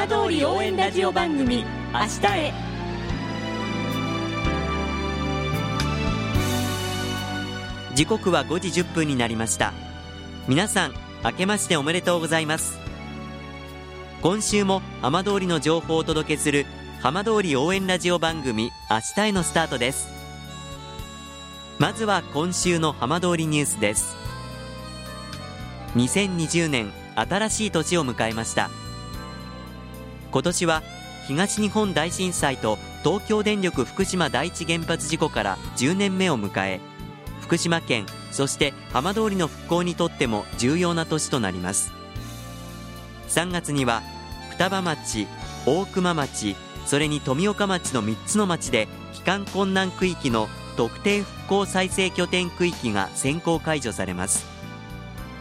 [0.00, 1.56] 浜通り応援ラジオ番組
[1.92, 2.52] 明日へ。
[7.94, 9.74] 時刻は5時1分になりました。
[10.48, 12.78] 皆さん明けましておめでとうございます。
[14.22, 16.64] 今週も浜通りの情報をお届けする
[17.02, 20.08] 浜通り応援ラジオ番組明日へのスタートです。
[21.78, 24.16] まずは今週の浜通りニュースです。
[25.94, 28.70] 2020年新しい年を迎えました。
[30.32, 30.82] 今年は
[31.26, 36.80] 東日本大震災と東京電力福島第一原発事故から10年目を迎え
[37.40, 41.92] 福島県そして浜通りの復興にとっても重要な年となります。
[43.28, 44.02] 3月には
[44.50, 45.26] 双葉町
[45.66, 54.46] 大熊町それに富岡町の3つの町で帰還困難区域の特定復興再生拠点区域が先行解除されます。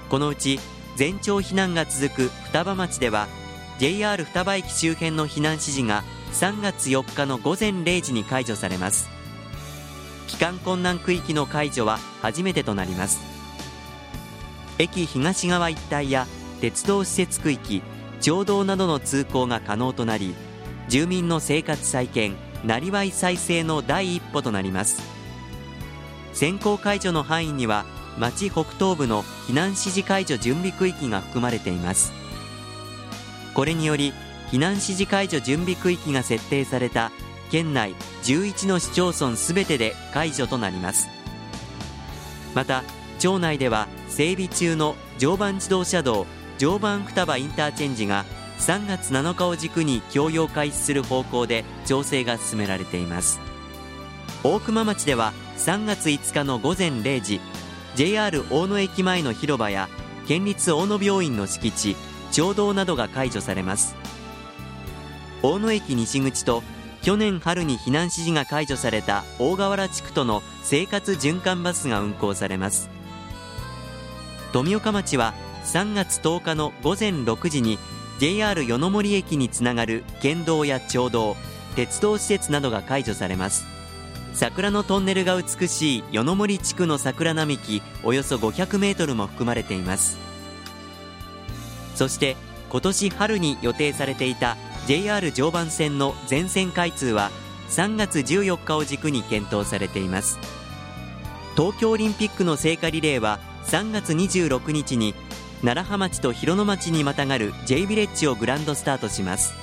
[0.10, 0.60] このうち
[0.96, 3.28] 全町避難が続く双葉町では
[3.80, 9.10] JR 双葉駅周辺の避難指示が3月4日の午前0時に解除されます。
[10.28, 13.22] 帰還困難区域の解除は初めてとなります。
[14.80, 16.28] 駅東側一帯や
[16.60, 17.82] 鉄道施設区域
[18.20, 20.36] 町道などの通行が可能となり
[20.90, 25.02] 住民の生活再建なりわい再生の第一歩となります。
[26.34, 27.86] 先行解除の範囲には
[28.18, 32.19] 町北東部の避難指示解除準備区域が含まれています。
[33.60, 34.14] これにより
[34.54, 37.12] 避難指示解除準備区域が設定された
[37.52, 37.94] 県内
[38.24, 41.10] 11の市町村すべてで解除となります。
[42.56, 42.86] また
[43.20, 46.26] 町内では整備中の常磐自動車道
[46.58, 48.24] 常磐双葉インターチェンジが
[48.60, 53.42] 3月7日を軸に供用開始する方向で調整が進められています。
[54.42, 57.42] 大熊町では3月5日の午前0時
[57.96, 59.90] JR 大野駅前の広場や
[60.30, 61.98] 県立大野病院の敷地
[62.32, 63.96] 町道などが解除されます。
[65.42, 66.64] 大野駅西口と
[67.02, 72.90] 去年春に避難指示が解除された大河原地区との生活循環バスが運行されます。
[74.52, 75.34] 富岡町は
[75.64, 77.78] 3月10日の午前6時に
[78.20, 81.38] JR 与野森駅につながる県道や町道
[81.76, 83.66] 鉄道施設などが解除されます。
[84.34, 90.29] 桜のトンネルが美しい与野森地区の桜並木およそ500メートルも含まれています。
[92.00, 92.38] そして
[92.70, 94.56] 今年春に予定されていた
[94.88, 97.30] JR 常磐線の全線開通は
[97.68, 100.40] 3月14日を軸に検討されています。
[101.58, 105.14] 東京オリンピックの聖火リレーは3月26日に
[105.62, 109.54] 楢葉町と広野町にまたがる J ビレッジをグランドスタートします。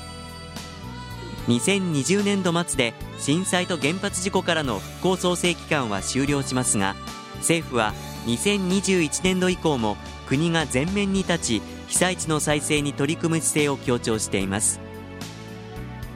[1.48, 6.96] 2020年度末で震災と原発事故からの復興創生期間は終了しますが
[7.36, 7.94] 政府は
[8.26, 14.80] 2021年度以降も国が前面に立ち被災地の再生に取り組む姿勢を強調しています。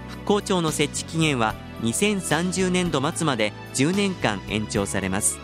[0.09, 5.39] 復興庁の設置期限は2030年度末まで10年間延長されます。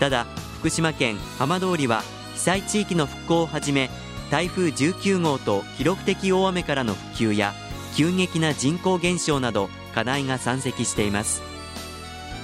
[0.00, 0.26] ただ
[0.58, 2.02] 福島県浜通りは
[2.34, 3.90] 被災地域の復興をはじめ
[4.30, 7.54] 台風19号と記録的大雨からの復旧や
[7.94, 11.42] 急激な人口減少など課題が山積しています。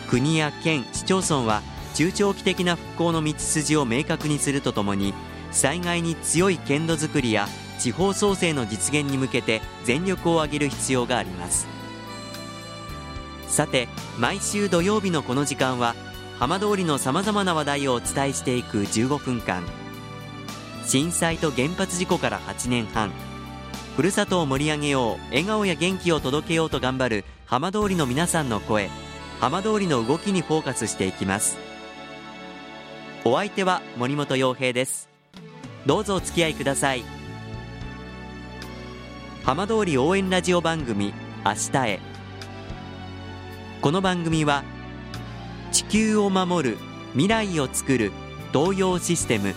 [0.09, 1.62] 国や県市町村は
[1.94, 5.15] 中長期的な復興の道筋を明確にするとともに
[5.54, 7.48] 災害に強い県土づくりや
[7.78, 11.66] 地方創生の実現に向けて全力を挙げる必要があります。
[13.48, 13.88] さて
[14.19, 15.94] 毎週土曜日のこの時間は
[16.38, 19.62] 浜通りのさまざまな話題をお伝えしていく15分間。
[20.84, 23.12] 震災と原発事故から8年半。
[23.97, 28.91] ふるさとを盛り上げよう笑顔や元気を届けようと頑張る浜通りの皆さんの声。
[29.41, 31.59] 浜通りの動きにフォーカスしていきます。
[33.25, 35.13] お相手は森本洋平です。
[35.87, 37.05] どうぞお付き合いください。
[39.45, 41.12] 浜通り応援ラジオ番組
[41.45, 42.00] 明日へ。
[43.83, 44.65] この番組は
[45.73, 46.78] 地球を守る
[47.12, 48.12] 未来をつくる
[48.53, 49.55] 東洋システム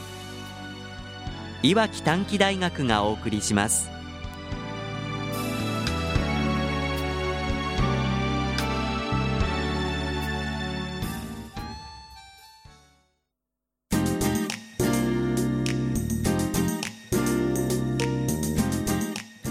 [1.63, 3.96] いわき短期大学がお送りします。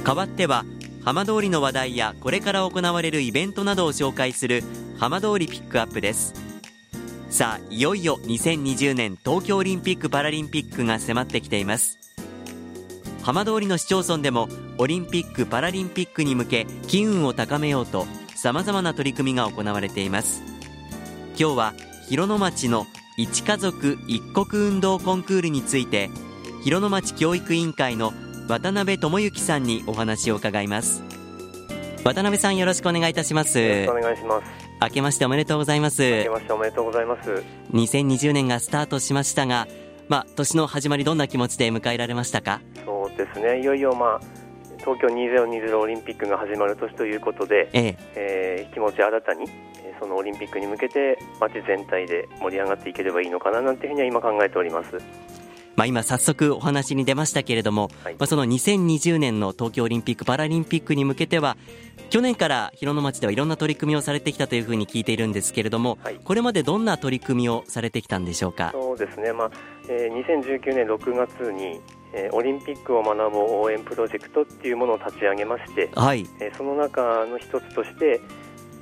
[0.06, 0.64] 代わっては
[1.04, 4.62] 浜通りの話題やこれから行われるイベントなどを紹介する
[4.98, 6.32] 浜通りピックアップです。
[7.28, 11.98] さあいよいよ2020年東京オリンピック・パラリンピックが迫ってきています。
[13.24, 14.48] 浜通りの市町村でも
[14.78, 18.06] オリンピック・パラリンピックに向け機運を高めようと
[18.36, 20.40] 様々な取り組みが行われています。
[21.36, 21.74] 今日は
[22.08, 22.86] 広野町の
[23.16, 26.10] 一家族一国運動コンクールについて
[26.62, 28.12] 広野町教育委員会の
[28.48, 31.02] 渡辺智之さんにお話を伺います。
[32.04, 33.58] 渡辺さんよろしくお願いいたします。
[33.58, 34.44] よろしくお願いします。
[34.80, 36.02] 明けましておめでとうございます。
[36.02, 37.42] 明けましておめでとうございます。
[37.72, 39.66] 2020年がスタートしましたが
[40.08, 42.60] まあ年の始まりどんな気持ちで迎えられましたか？
[42.84, 43.60] そうですね。
[43.60, 44.20] いよいよまあ
[44.78, 47.96] 東京2020オリンピックが始まる年ということで、ええ。
[48.14, 49.44] えー気持ち新たに
[49.82, 54.98] えーそのオリンピックに向けて街全体で盛り上がっていければいいのかななんていうふうには今考えております
[55.76, 58.14] まあ今早速お話に出ましたけれども、はい。
[58.14, 61.56] まあその2020年の東京オリンピック・パラリンピックに向けては
[62.10, 66.20] 去年から広野町ではいろんな取り組みをされてきたというふうに聞いているんですけれども、はい。
[66.22, 68.70] これまでどんな取り組みをされてきたんでしょうか？
[68.72, 69.50] そうですね、まあ
[69.88, 71.80] えー2019年6月に、
[72.12, 76.26] えーオリンピックを学ぼう応援プロジェクトっていうものを立ち上げまして、はい。
[76.40, 78.20] えーその中の一つとして、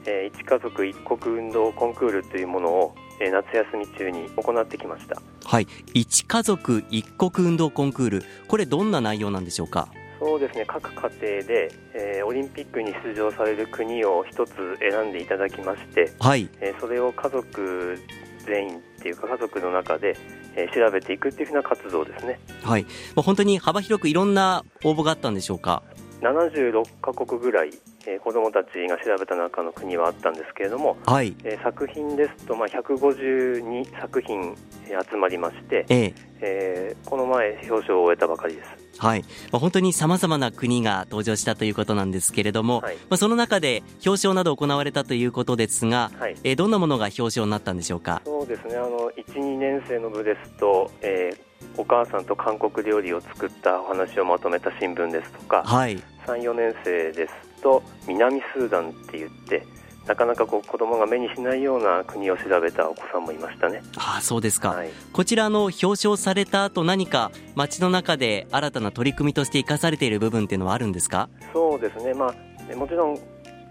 [0.06, 5.20] えー一家族一国運動コンクールというものを、えー夏休み中に行ってきました。
[5.44, 5.66] はい。
[5.92, 8.22] 一家族一国運動コンクール。
[8.48, 9.88] これどんな内容なんでしょうか？
[10.20, 10.64] そうですね。
[10.66, 16.48] 各家庭で、えーオリンピックに出場される国を一つ選んでいただきまして、はい。
[16.60, 17.98] えーそれを家族
[18.46, 20.16] 全員っていうか家族の中で、
[20.56, 22.38] えー調べていくっていうふうな活動ですね。
[22.62, 22.84] はい、
[23.14, 25.82] まあ、本当に幅広くいろんな応募があったんでしょうか
[26.20, 27.70] ？76カ国ぐらい、
[28.06, 31.34] えー子どもたちが調べた中の国はあったんですけれども、はい。
[31.44, 34.56] えー作品ですと、まあ、152作品
[34.88, 36.14] えー集まりまして、ええ。
[36.40, 38.70] えーこの前表彰を終えたばかりです。
[38.98, 42.96] はい、まあ、本当にさまざまな国が登場したということなんですけれども、はい。
[42.96, 46.36] まあ、その中で表彰など行われたということですが、はい。
[46.44, 48.22] えーどんなものが表彰になったんでしょうか？
[48.24, 48.76] そうですね。
[48.76, 55.98] あの12年生の部ですと、えーお母さんと韓国料理を作ったお話をまとめた新聞ですとかはい。
[56.26, 57.32] 34年生です
[57.64, 59.66] と南スーダンって言って
[60.06, 63.82] なかなかこう子供が目にしないような国を調べたお子さんもいましたね。
[63.96, 71.30] ああそうですか、はい、こちらの表彰された後何か街の中で新たな取り組みとして生かされている部分っていうのはあるんですか？
[71.54, 72.34] そうですね、まあ、
[72.70, 73.18] えもちろん、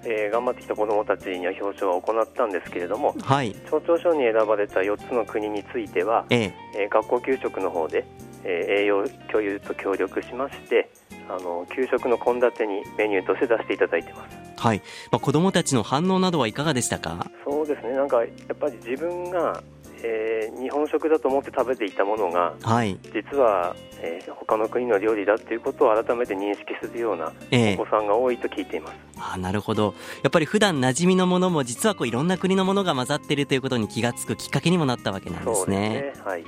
[0.06, 3.54] えー頑張ってきた子どもたちには表彰は行ったんですけれどもはい。
[3.70, 6.54] 町長賞に選ばれた4つの国については、ええ。
[6.76, 8.06] えー学校給食の方で、
[8.44, 10.90] えー栄養共有と協力しまして
[11.30, 14.38] あの給食の献立にメニューとして出していただいてます。
[14.58, 14.82] はい、
[15.12, 17.30] まあ、子どもたちの反応などはいかがでしたか？
[17.44, 17.94] そうですね。
[17.96, 19.62] なんかやっぱり自分が、
[20.04, 22.98] えー日本食だと思って食べていたものがはい。
[23.14, 27.76] 実は、えー他の国の料理だっていうことを改めて認識するようなええ。
[27.80, 29.94] お子さんが多いと聞いています、ああなるほど。
[30.22, 36.14] やっぱり普段馴染みのものも実はこういろんな国のものが混ざっているということに気がつくきっかけにもなったわけなんですそうですねね。
[36.24, 36.44] はい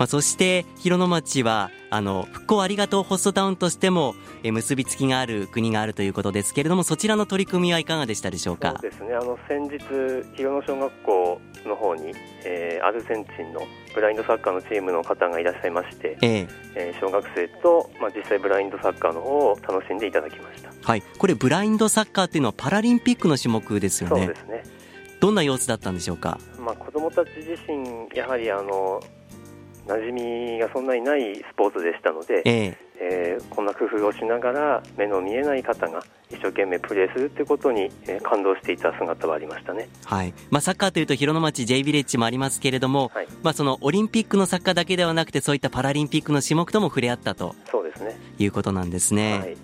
[0.00, 9.12] まあ、そして広野町はあの復興ありがとうホストタウンとしてもえー結びつきがある国があるということですけれどもそちらの取り組みはいかがでしたでしょうそうかですね。
[9.12, 9.78] あの先日
[10.34, 12.14] 広野小学校の方に、
[12.46, 13.60] えーアルゼンチンの
[13.94, 16.48] ブラインドサッカーのチームの方がいらっしゃいまして、ええ。
[16.76, 20.70] えー小学生と、まあ、実際ブラインドサッカーの方を楽しんでいただきました。
[20.82, 21.02] はい。
[21.02, 24.24] これブラインドサッカーっていうのはパラリンピックの種目ですよね。
[24.24, 24.62] そうですね。
[25.20, 26.38] どんな様子だったんでしょうか？
[26.58, 29.02] まあ、子どもたち自身、やはりあの
[29.90, 39.88] 馴染みがそんなにないスポーツでしたので、えええーこんな工夫をしながら目の見えない方が一生懸命プレーするということに、えー感動していた姿はありましたね。
[40.04, 48.16] はいまあ、サッカーというと広野町 J ビレッジもありますけれども、はい、まあ、そのオリンピックのサッカーだけではなくてそういったパラリンピックの種目とも触れ合ったとそうですね。
[48.38, 49.38] いうことなんですね。
[49.38, 49.56] はい、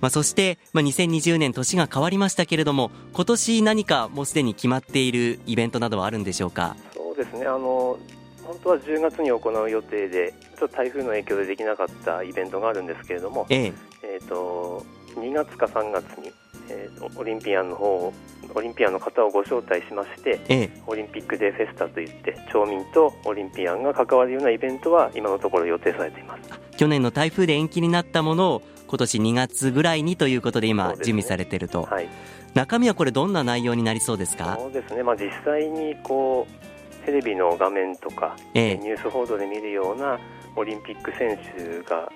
[0.00, 6.76] まあ、そして、まあ、2020年年が変わりましたけれども今年何かもうすでに決まっているイベントなどはあるんでしょうか？
[6.94, 7.46] そうですね。
[7.46, 7.98] あの
[8.46, 13.72] 本当は10月に行う予定で、ちょっと台風の影響でできなかったイベントがあるんですけれども、ええ。
[14.02, 14.84] えー、と
[15.16, 16.32] 2月か3月に、
[16.68, 18.12] えーオリンピアンの方を
[18.54, 20.70] オリンピアンの方をご招待しまして、ええ。
[20.86, 26.50] オリンピックデーフェスタといって町民とオリンピアンが関わるようなイベントは今のところ予定されています。
[26.76, 32.08] 去年の台風で延期になったものを今年2月ぐらいにということで今準備されていると、はい。
[32.54, 34.56] 中身はこれどんな内容になりそうですか？
[34.60, 36.73] そうですね、まあ、実際にこう
[37.04, 40.18] テレビの画面とか、ええニュース報道で見るような
[40.56, 42.10] オリンピック選手が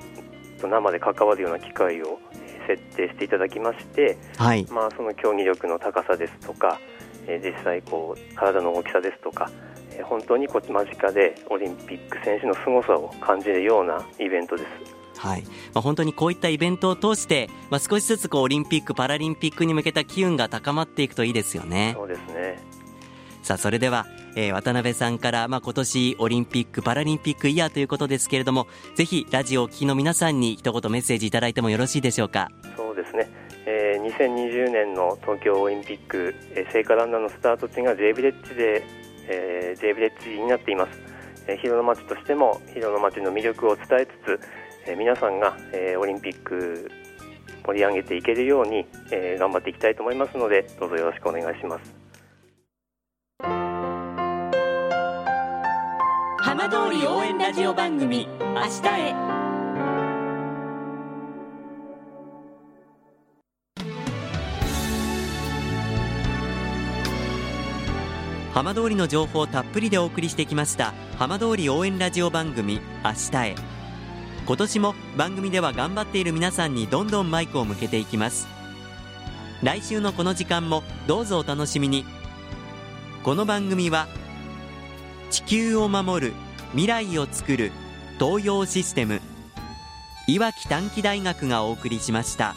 [0.60, 6.78] と生で関わるような機会をえー設定していただきまして、はいまあ、その競技力の高さですとか、
[7.26, 9.50] えー実際こう体の大きさですとか、
[9.92, 14.98] えー本当にこう間近でオリンピック選手の凄さを感じるようなイベントです。
[15.18, 15.42] はい
[15.74, 21.94] まあ、本当にこういったイベントを通して、まあ、少しずつこうオリンピック・パラリンピックに向けた機運が高まっていくといいですよね。
[21.96, 22.77] そうですね
[23.42, 32.48] さあそれでは、えー渡辺さんから、まあ、今年オリンピック・パラリンピックイヤーということですけれどもぜひラジオをお聞きの皆さんに一言メッセージいただいてもよろしいでしょうか？
[32.76, 33.30] そうですね、
[33.66, 38.84] えー2020年の東京オリンピック、えー聖火ランナーのスタート地が J ビレッジで、
[39.28, 40.98] えー J ビレッジになっています、
[41.46, 44.40] えー広野町としても広野町の魅力を伝えつつ、
[44.86, 46.90] え皆さんが、えオリンピック
[47.66, 51.97] 盛り上げていけるように、え頑張っていきたいと思いますのでどうぞよろしくお願いします。
[56.40, 59.14] 浜通り応援ラジオ番組明日へ。
[68.52, 73.54] 浜通りの情報をたっぷりでお送りしてきました浜通り応援ラジオ番組明日へ。
[74.46, 78.46] 今年も番組では頑張っている皆さんにどんどんマイクを向けていきます。
[79.64, 82.04] 来週のこの時間もどうぞお楽しみに。
[83.24, 84.06] この番組は
[85.30, 86.32] 地球を守る
[86.70, 87.72] 未来をつくる
[88.18, 89.20] 東洋システム
[90.26, 92.54] いわき短期大学がお送りしました。